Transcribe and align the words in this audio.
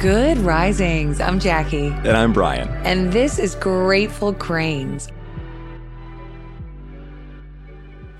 Good 0.00 0.38
risings. 0.38 1.20
I'm 1.20 1.38
Jackie. 1.38 1.88
And 1.88 2.16
I'm 2.16 2.32
Brian. 2.32 2.68
And 2.86 3.12
this 3.12 3.38
is 3.38 3.54
Grateful 3.54 4.32
Grains. 4.32 5.10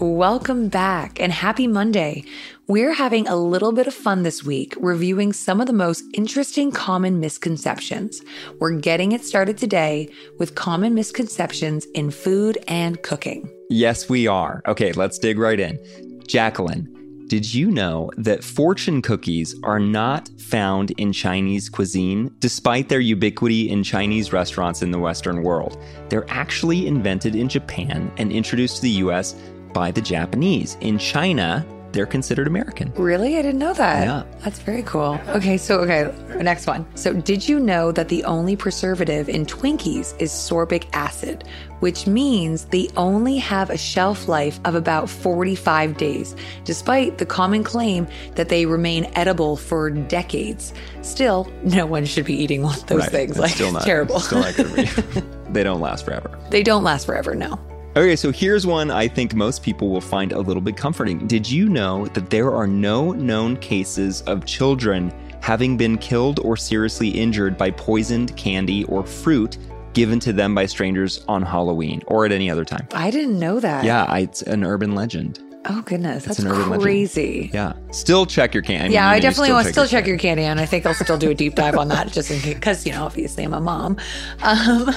Welcome 0.00 0.70
back 0.70 1.20
and 1.20 1.32
happy 1.32 1.68
Monday. 1.68 2.24
We're 2.66 2.92
having 2.92 3.28
a 3.28 3.36
little 3.36 3.70
bit 3.70 3.86
of 3.86 3.94
fun 3.94 4.24
this 4.24 4.42
week 4.42 4.74
reviewing 4.80 5.32
some 5.32 5.60
of 5.60 5.68
the 5.68 5.72
most 5.72 6.02
interesting 6.14 6.72
common 6.72 7.20
misconceptions. 7.20 8.22
We're 8.58 8.76
getting 8.80 9.12
it 9.12 9.24
started 9.24 9.56
today 9.56 10.08
with 10.36 10.56
common 10.56 10.94
misconceptions 10.94 11.86
in 11.94 12.10
food 12.10 12.58
and 12.66 13.00
cooking. 13.04 13.48
Yes, 13.70 14.08
we 14.08 14.26
are. 14.26 14.62
Okay, 14.66 14.90
let's 14.94 15.16
dig 15.16 15.38
right 15.38 15.60
in. 15.60 15.78
Jacqueline, 16.26 16.92
did 17.28 17.52
you 17.52 17.70
know 17.70 18.10
that 18.16 18.42
fortune 18.42 19.02
cookies 19.02 19.54
are 19.62 19.78
not 19.78 20.30
found 20.38 20.92
in 20.92 21.12
Chinese 21.12 21.68
cuisine, 21.68 22.34
despite 22.38 22.88
their 22.88 23.00
ubiquity 23.00 23.68
in 23.68 23.84
Chinese 23.84 24.32
restaurants 24.32 24.80
in 24.80 24.90
the 24.90 24.98
Western 24.98 25.42
world? 25.42 25.76
They're 26.08 26.28
actually 26.30 26.86
invented 26.86 27.34
in 27.34 27.50
Japan 27.50 28.10
and 28.16 28.32
introduced 28.32 28.76
to 28.76 28.82
the 28.82 29.02
US 29.02 29.34
by 29.74 29.90
the 29.90 30.00
Japanese. 30.00 30.78
In 30.80 30.98
China, 30.98 31.66
they're 31.98 32.06
considered 32.06 32.46
American. 32.46 32.92
Really? 32.94 33.36
I 33.38 33.42
didn't 33.42 33.58
know 33.58 33.74
that. 33.74 34.04
Yeah. 34.04 34.22
That's 34.44 34.60
very 34.60 34.84
cool. 34.84 35.18
Okay, 35.30 35.56
so, 35.58 35.80
okay, 35.80 36.14
next 36.40 36.68
one. 36.68 36.86
So, 36.94 37.12
did 37.12 37.48
you 37.48 37.58
know 37.58 37.90
that 37.90 38.08
the 38.08 38.22
only 38.22 38.54
preservative 38.54 39.28
in 39.28 39.44
Twinkies 39.44 40.14
is 40.20 40.30
sorbic 40.30 40.86
acid, 40.92 41.42
which 41.80 42.06
means 42.06 42.66
they 42.66 42.88
only 42.96 43.36
have 43.38 43.70
a 43.70 43.76
shelf 43.76 44.28
life 44.28 44.60
of 44.64 44.76
about 44.76 45.10
45 45.10 45.96
days, 45.96 46.36
despite 46.64 47.18
the 47.18 47.26
common 47.26 47.64
claim 47.64 48.06
that 48.36 48.48
they 48.48 48.64
remain 48.64 49.10
edible 49.16 49.56
for 49.56 49.90
decades? 49.90 50.72
Still, 51.02 51.50
no 51.64 51.84
one 51.84 52.04
should 52.04 52.26
be 52.26 52.34
eating 52.34 52.62
one 52.62 52.78
of 52.78 52.86
those 52.86 53.00
Right, 53.00 53.10
things. 53.10 53.30
it's 53.32 53.40
Like, 53.40 53.54
still 53.54 53.72
not, 53.72 53.82
terrible. 53.82 54.20
Still 54.20 54.38
not 54.38 54.54
they 55.50 55.64
don't 55.64 55.80
last 55.80 56.04
forever. 56.04 56.38
they 56.50 56.62
don't 56.62 56.84
last 56.84 57.06
forever, 57.06 57.34
no. 57.34 57.58
Okay, 57.96 58.14
so 58.16 58.30
here's 58.30 58.66
one 58.66 58.90
I 58.90 59.08
think 59.08 59.34
most 59.34 59.62
people 59.62 59.88
will 59.88 60.00
find 60.00 60.32
a 60.32 60.38
little 60.38 60.60
bit 60.60 60.76
comforting. 60.76 61.26
Did 61.26 61.50
you 61.50 61.68
know 61.68 62.06
that 62.08 62.30
there 62.30 62.54
are 62.54 62.66
no 62.66 63.12
known 63.12 63.56
cases 63.56 64.22
of 64.22 64.44
children 64.44 65.12
having 65.40 65.76
been 65.76 65.98
killed 65.98 66.38
or 66.40 66.56
seriously 66.56 67.08
injured 67.08 67.56
by 67.58 67.70
poisoned 67.72 68.36
candy 68.36 68.84
or 68.84 69.04
fruit 69.04 69.58
given 69.94 70.20
to 70.20 70.32
them 70.32 70.54
by 70.54 70.66
strangers 70.66 71.24
on 71.26 71.42
Halloween 71.42 72.02
or 72.06 72.24
at 72.24 72.30
any 72.30 72.48
other 72.50 72.64
time? 72.64 72.86
I 72.92 73.10
didn't 73.10 73.38
know 73.38 73.58
that. 73.58 73.84
Yeah, 73.84 74.04
I- 74.04 74.20
it's 74.20 74.42
an 74.42 74.62
urban 74.64 74.94
legend. 74.94 75.40
Oh, 75.64 75.82
goodness. 75.82 76.24
That's 76.24 76.38
urban 76.40 76.60
legend. 76.70 76.82
crazy. 76.82 77.50
Yeah. 77.52 77.72
Still 77.90 78.26
check 78.26 78.54
your 78.54 78.62
candy. 78.62 78.94
Yeah, 78.94 79.02
mean, 79.06 79.10
I 79.12 79.16
you 79.16 79.22
definitely 79.22 79.52
want 79.52 79.66
to 79.66 79.72
still 79.72 79.86
check 79.86 80.06
your 80.06 80.14
your 80.14 80.18
candy, 80.20 80.44
and 80.44 80.60
I 80.60 80.66
think 80.66 80.86
I'll 80.86 80.94
still 80.94 81.18
do 81.18 81.30
a 81.30 81.34
deep 81.34 81.56
dive 81.56 81.76
on 81.76 81.88
that 81.88 82.12
just 82.12 82.30
in 82.30 82.38
case, 82.40 82.54
because 82.54 82.86
you 82.86 82.92
know, 82.92 83.04
obviously 83.04 83.42
I'm 83.44 83.52
a 83.54 83.60
mom. 83.60 83.96
Um, 84.42 84.94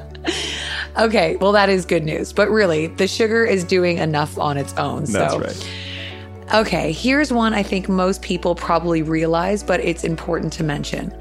okay, 0.98 1.36
well 1.36 1.52
that 1.52 1.68
is 1.68 1.84
good 1.84 2.04
news, 2.04 2.32
but 2.32 2.50
really, 2.50 2.88
the 2.88 3.06
sugar 3.06 3.44
is 3.44 3.64
doing 3.64 3.98
enough 3.98 4.38
on 4.38 4.56
its 4.56 4.72
own. 4.74 5.04
That's 5.04 5.36
right. 5.36 6.54
okay, 6.54 6.92
here's 6.92 7.32
one 7.32 7.54
I 7.54 7.62
think 7.62 7.88
most 7.88 8.22
people 8.22 8.54
probably 8.54 9.02
realize, 9.02 9.62
but 9.62 9.80
it's 9.80 10.04
important 10.04 10.52
to 10.54 10.64
mention. 10.64 11.14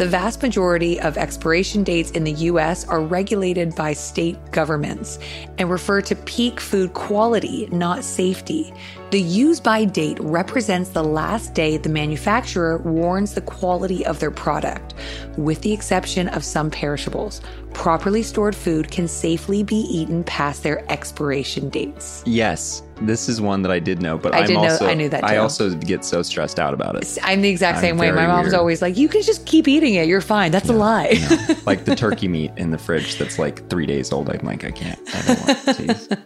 The 0.00 0.06
vast 0.06 0.40
majority 0.40 0.98
of 0.98 1.18
expiration 1.18 1.84
dates 1.84 2.12
in 2.12 2.24
the 2.24 2.32
US 2.32 2.88
are 2.88 3.02
regulated 3.02 3.74
by 3.74 3.92
state 3.92 4.38
governments 4.50 5.18
and 5.58 5.68
refer 5.68 6.00
to 6.00 6.16
peak 6.16 6.58
food 6.58 6.94
quality, 6.94 7.68
not 7.70 8.02
safety. 8.02 8.72
The 9.10 9.20
use 9.20 9.60
by 9.60 9.84
date 9.84 10.16
represents 10.18 10.88
the 10.88 11.04
last 11.04 11.52
day 11.52 11.76
the 11.76 11.90
manufacturer 11.90 12.78
warns 12.78 13.34
the 13.34 13.42
quality 13.42 14.06
of 14.06 14.20
their 14.20 14.30
product, 14.30 14.94
with 15.36 15.60
the 15.60 15.72
exception 15.74 16.28
of 16.28 16.44
some 16.44 16.70
perishables. 16.70 17.42
Properly 17.74 18.22
stored 18.22 18.54
food 18.54 18.90
can 18.90 19.08
safely 19.08 19.62
be 19.62 19.76
eaten 19.76 20.22
past 20.24 20.62
their 20.62 20.84
expiration 20.92 21.70
dates. 21.70 22.22
Yes, 22.26 22.82
this 23.00 23.26
is 23.28 23.40
one 23.40 23.62
that 23.62 23.72
I 23.72 23.78
did 23.78 24.02
know, 24.02 24.18
but 24.18 24.34
I 24.34 24.44
did 24.44 24.54
know- 24.54 24.64
also 24.64 24.86
I 24.86 24.92
knew 24.94 25.08
that 25.08 25.24
I 25.24 25.38
also 25.38 25.74
get 25.74 26.04
so 26.04 26.20
stressed 26.22 26.58
out 26.60 26.74
about 26.74 26.96
it. 26.96 27.18
I'm 27.22 27.40
the 27.40 27.48
exact 27.48 27.76
I'm 27.78 27.82
same 27.82 27.96
way. 27.98 28.10
My 28.12 28.26
mom's 28.26 28.48
weird. 28.48 28.54
always 28.54 28.82
like, 28.82 28.98
you 28.98 29.08
can 29.08 29.22
just 29.22 29.46
keep 29.46 29.66
eating 29.66 29.94
it. 29.94 30.06
You're 30.08 30.20
fine. 30.20 30.52
That's 30.52 30.68
a 30.68 30.74
lie. 30.74 31.16
like 31.66 31.86
the 31.86 31.96
turkey 31.96 32.28
meat 32.28 32.50
in 32.58 32.70
the 32.70 32.78
fridge 32.78 33.16
that's 33.16 33.38
like 33.38 33.66
three 33.70 33.86
days 33.86 34.12
old. 34.12 34.28
I'm 34.28 34.44
like, 34.44 34.64
I 34.64 34.70
can't. 34.72 35.00
I 35.14 35.22
don't 35.22 35.46
want 35.46 35.58
to 35.64 35.74
taste. 35.86 36.12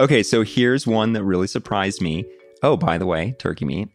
Okay, 0.00 0.22
so 0.22 0.42
here's 0.42 0.86
one 0.86 1.12
that 1.14 1.24
really 1.24 1.48
surprised 1.48 2.00
me. 2.00 2.24
Oh, 2.62 2.76
by 2.76 2.98
the 2.98 3.06
way, 3.06 3.34
turkey 3.40 3.64
meat. 3.64 3.88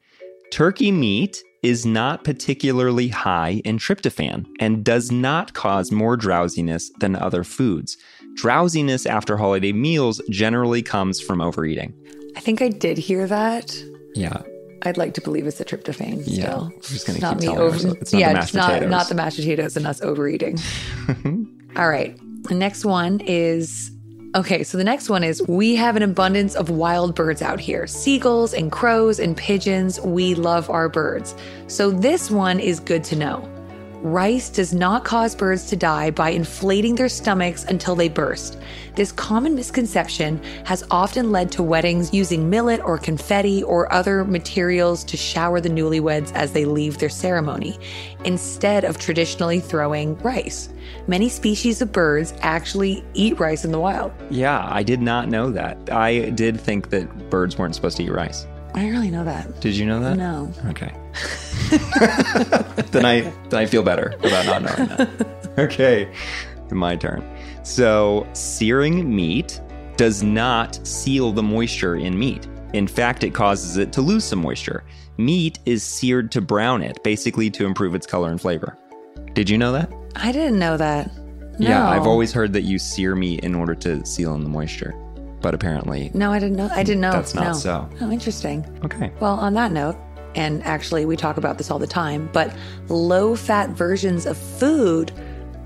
Turkey 0.51 0.91
meat 0.91 1.41
is 1.63 1.85
not 1.85 2.23
particularly 2.23 3.07
high 3.07 3.61
in 3.65 3.77
tryptophan 3.77 4.45
and 4.59 4.83
does 4.83 5.11
not 5.11 5.53
cause 5.53 5.91
more 5.91 6.15
drowsiness 6.17 6.91
than 6.99 7.15
other 7.15 7.43
foods. 7.43 7.97
Drowsiness 8.35 9.05
after 9.05 9.37
holiday 9.37 9.71
meals 9.71 10.21
generally 10.29 10.81
comes 10.81 11.21
from 11.21 11.39
overeating. 11.41 11.93
I 12.35 12.39
think 12.39 12.61
I 12.61 12.69
did 12.69 12.97
hear 12.97 13.25
that. 13.27 13.75
Yeah. 14.15 14.41
I'd 14.85 14.97
like 14.97 15.13
to 15.13 15.21
believe 15.21 15.47
it's 15.47 15.59
the 15.59 15.65
tryptophan 15.65 16.23
Yeah, 16.25 16.43
still. 16.45 16.71
we're 16.75 16.81
just 16.81 17.07
gonna 17.07 17.19
not 17.19 17.33
keep 17.35 17.41
me 17.41 17.45
telling 17.47 17.61
over. 17.61 17.73
ourselves. 17.75 17.97
It's 18.01 18.11
not 18.11 18.17
the 18.17 18.19
yeah, 18.19 18.33
mashed 18.33 18.43
it's 18.49 18.53
not 18.55 18.67
potatoes. 18.69 18.89
not 18.91 19.09
the 19.09 19.15
mashed 19.15 19.37
potatoes 19.37 19.77
and 19.77 19.87
us 19.87 20.01
overeating. 20.01 20.57
All 21.77 21.87
right. 21.89 22.17
The 22.49 22.55
next 22.55 22.83
one 22.83 23.21
is 23.21 23.91
okay. 24.35 24.63
So 24.63 24.77
the 24.77 24.83
next 24.83 25.09
one 25.09 25.23
is 25.23 25.41
we 25.47 25.75
have 25.75 25.95
an 25.95 26.03
abundance 26.03 26.55
of 26.55 26.69
wild 26.69 27.15
birds 27.15 27.41
out 27.41 27.59
here 27.59 27.87
seagulls 27.87 28.53
and 28.53 28.71
crows 28.71 29.19
and 29.19 29.35
pigeons. 29.35 29.99
We 30.01 30.35
love 30.35 30.69
our 30.69 30.89
birds. 30.89 31.35
So 31.67 31.91
this 31.91 32.31
one 32.31 32.59
is 32.59 32.79
good 32.79 33.03
to 33.05 33.15
know. 33.15 33.52
Rice 34.03 34.49
does 34.49 34.73
not 34.73 35.05
cause 35.05 35.33
birds 35.33 35.67
to 35.67 35.77
die 35.77 36.11
by 36.11 36.31
inflating 36.31 36.95
their 36.95 37.07
stomachs 37.07 37.63
until 37.63 37.95
they 37.95 38.09
burst. 38.09 38.57
This 38.95 39.13
common 39.13 39.55
misconception 39.55 40.43
has 40.65 40.83
often 40.91 41.31
led 41.31 41.53
to 41.53 41.63
weddings 41.63 42.13
using 42.13 42.49
millet 42.49 42.81
or 42.81 42.97
confetti 42.97 43.63
or 43.63 43.89
other 43.93 44.25
materials 44.25 45.05
to 45.05 45.15
shower 45.15 45.61
the 45.61 45.69
newlyweds 45.69 46.33
as 46.33 46.51
they 46.51 46.65
leave 46.65 46.97
their 46.97 47.07
ceremony, 47.07 47.79
instead 48.25 48.83
of 48.83 48.97
traditionally 48.97 49.61
throwing 49.61 50.17
rice. 50.17 50.67
Many 51.07 51.29
species 51.29 51.81
of 51.81 51.93
birds 51.93 52.33
actually 52.41 53.05
eat 53.13 53.39
rice 53.39 53.63
in 53.63 53.71
the 53.71 53.79
wild. 53.79 54.11
Yeah, 54.29 54.67
I 54.69 54.83
did 54.83 55.01
not 55.01 55.29
know 55.29 55.49
that. 55.51 55.77
I 55.89 56.31
did 56.31 56.59
think 56.59 56.89
that 56.89 57.29
birds 57.29 57.57
weren't 57.57 57.73
supposed 57.73 57.95
to 57.97 58.03
eat 58.03 58.11
rice. 58.11 58.45
I 58.73 58.79
didn't 58.79 58.93
really 58.93 59.11
know 59.11 59.23
that. 59.23 59.61
Did 59.61 59.75
you 59.75 59.85
know 59.85 59.99
that? 59.99 60.17
No. 60.17 60.51
Okay. 60.67 60.91
then 62.91 63.05
I 63.05 63.21
then 63.49 63.59
I 63.59 63.65
feel 63.65 63.83
better 63.83 64.15
about 64.19 64.45
not 64.45 64.61
knowing 64.63 64.89
that. 64.89 65.37
Okay. 65.59 66.11
My 66.71 66.95
turn. 66.95 67.23
So, 67.61 68.27
searing 68.33 69.15
meat 69.15 69.61
does 69.97 70.23
not 70.23 70.85
seal 70.87 71.31
the 71.31 71.43
moisture 71.43 71.95
in 71.95 72.17
meat. 72.17 72.47
In 72.73 72.87
fact, 72.87 73.23
it 73.23 73.35
causes 73.35 73.77
it 73.77 73.93
to 73.93 74.01
lose 74.01 74.23
some 74.23 74.41
moisture. 74.41 74.83
Meat 75.17 75.59
is 75.67 75.83
seared 75.83 76.31
to 76.31 76.41
brown 76.41 76.81
it, 76.81 77.03
basically 77.03 77.51
to 77.51 77.67
improve 77.67 77.93
its 77.93 78.07
color 78.07 78.31
and 78.31 78.41
flavor. 78.41 78.75
Did 79.33 79.47
you 79.47 79.59
know 79.59 79.71
that? 79.73 79.93
I 80.15 80.31
didn't 80.31 80.57
know 80.57 80.75
that. 80.77 81.11
Yeah, 81.59 81.87
I've 81.87 82.07
always 82.07 82.33
heard 82.33 82.51
that 82.53 82.63
you 82.63 82.79
sear 82.79 83.13
meat 83.13 83.41
in 83.41 83.53
order 83.53 83.75
to 83.75 84.03
seal 84.07 84.33
in 84.33 84.43
the 84.43 84.49
moisture. 84.49 84.95
But 85.43 85.53
apparently, 85.53 86.09
No, 86.13 86.31
I 86.31 86.39
didn't 86.39 86.55
know. 86.55 86.69
I 86.73 86.83
didn't 86.83 87.01
know. 87.01 87.11
That's 87.11 87.35
not 87.35 87.47
no. 87.47 87.53
so. 87.53 87.89
Oh, 88.01 88.09
interesting. 88.09 88.65
okay. 88.85 89.11
Well, 89.19 89.35
on 89.35 89.53
that 89.53 89.71
note, 89.71 89.97
and 90.35 90.63
actually 90.63 91.05
we 91.05 91.15
talk 91.15 91.37
about 91.37 91.57
this 91.57 91.69
all 91.69 91.77
the 91.77 91.85
time, 91.85 92.29
but 92.33 92.55
low 92.87 93.35
fat 93.35 93.69
versions 93.71 94.25
of 94.25 94.37
food 94.37 95.11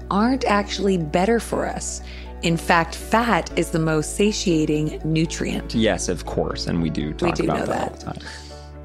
aren't 0.10 0.46
actually 0.46 0.98
better 0.98 1.40
for 1.40 1.68
us. 1.68 2.02
In 2.42 2.58
fact, 2.58 2.96
fat 2.96 3.56
is 3.58 3.70
the 3.70 3.80
most 3.80 4.16
satiating 4.16 5.00
nutrient. 5.06 5.76
Yes, 5.76 6.10
of 6.10 6.26
course, 6.26 6.68
and 6.68 6.82
we 6.82 6.90
do 6.90 7.14
talk 7.14 7.36
do 7.36 7.44
about 7.44 7.68
that, 7.68 7.92
all 7.92 8.14
the 8.14 8.20
time. 8.20 8.30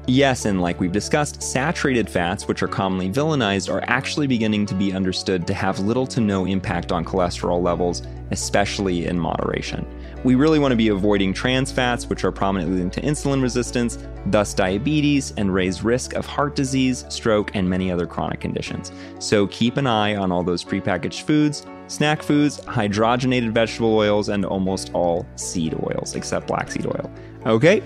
Yes, 0.05 0.45
and 0.45 0.61
like 0.61 0.79
we've 0.79 0.91
discussed, 0.91 1.41
saturated 1.41 2.09
fats, 2.09 2.47
which 2.47 2.61
are 2.61 2.67
commonly 2.67 3.09
villainized, 3.09 3.71
are 3.73 3.83
actually 3.87 4.27
beginning 4.27 4.65
to 4.67 4.75
be 4.75 4.93
understood 4.93 5.47
to 5.47 5.53
have 5.53 5.79
little 5.79 6.05
to 6.07 6.19
no 6.19 6.45
impact 6.45 6.91
on 6.91 7.05
cholesterol 7.05 7.61
levels, 7.63 8.03
especially 8.31 9.05
in 9.05 9.17
moderation. 9.17 9.85
We 10.23 10.35
really 10.35 10.57
want 10.57 10.71
to 10.71 10.77
be 10.77 10.87
avoiding 10.87 11.33
trans 11.33 11.71
fats, 11.71 12.07
which 12.07 12.23
are 12.23 12.31
prominently 12.31 12.77
linked 12.77 12.95
to 12.95 13.01
insulin 13.01 13.41
resistance, 13.41 13.97
thus 14.27 14.53
diabetes, 14.53 15.33
and 15.35 15.53
raise 15.53 15.83
risk 15.83 16.13
of 16.13 16.25
heart 16.25 16.55
disease, 16.55 17.05
stroke, 17.09 17.51
and 17.53 17.69
many 17.69 17.91
other 17.91 18.07
chronic 18.07 18.39
conditions. 18.39 18.93
So 19.19 19.47
keep 19.47 19.75
an 19.75 19.85
eye 19.85 20.15
on 20.15 20.31
all 20.31 20.43
those 20.43 20.63
prepackaged 20.63 21.23
foods, 21.23 21.65
snack 21.87 22.23
foods, 22.23 22.61
hydrogenated 22.61 23.51
vegetable 23.51 23.95
oils, 23.95 24.29
and 24.29 24.45
almost 24.45 24.91
all 24.93 25.25
seed 25.35 25.73
oils, 25.83 26.15
except 26.15 26.47
black 26.47 26.71
seed 26.71 26.85
oil. 26.85 27.11
Okay, 27.45 27.83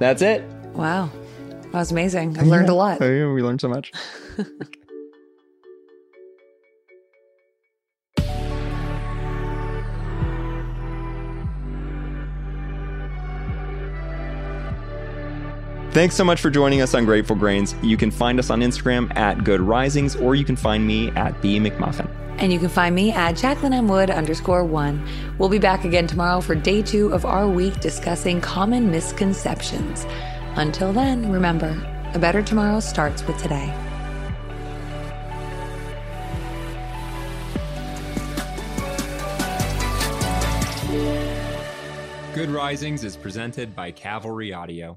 that's 0.00 0.22
it. 0.22 0.42
Wow. 0.72 1.08
That 1.70 1.78
was 1.78 1.92
amazing. 1.92 2.36
I've 2.36 2.48
learned 2.48 2.68
a 2.68 2.74
lot. 2.74 3.00
Oh, 3.00 3.08
yeah, 3.08 3.32
we 3.32 3.42
learned 3.42 3.60
so 3.60 3.68
much. 3.68 3.92
Thanks 15.92 16.14
so 16.14 16.22
much 16.22 16.40
for 16.40 16.50
joining 16.50 16.82
us 16.82 16.94
on 16.94 17.04
Grateful 17.04 17.34
Grains. 17.34 17.74
You 17.82 17.96
can 17.96 18.12
find 18.12 18.38
us 18.38 18.48
on 18.48 18.60
Instagram 18.60 19.12
at 19.16 19.42
Good 19.42 19.60
Risings, 19.60 20.14
or 20.14 20.36
you 20.36 20.44
can 20.44 20.54
find 20.54 20.86
me 20.86 21.10
at 21.16 21.42
B 21.42 21.58
McMuffin. 21.58 22.08
And 22.38 22.52
you 22.52 22.60
can 22.60 22.68
find 22.68 22.94
me 22.94 23.10
at 23.10 23.32
Jacqueline 23.32 23.72
M. 23.72 23.88
Wood 23.88 24.08
underscore 24.08 24.64
one. 24.64 25.04
We'll 25.38 25.48
be 25.48 25.58
back 25.58 25.84
again 25.84 26.06
tomorrow 26.06 26.40
for 26.40 26.54
day 26.54 26.80
two 26.80 27.12
of 27.12 27.24
our 27.24 27.48
week 27.48 27.80
discussing 27.80 28.40
common 28.40 28.88
misconceptions. 28.88 30.06
Until 30.54 30.92
then, 30.92 31.28
remember, 31.28 31.76
a 32.14 32.20
better 32.20 32.40
tomorrow 32.40 32.78
starts 32.78 33.26
with 33.26 33.36
today. 33.38 33.74
Good 42.32 42.48
Risings 42.48 43.02
is 43.02 43.16
presented 43.16 43.74
by 43.74 43.90
Cavalry 43.90 44.52
Audio. 44.52 44.96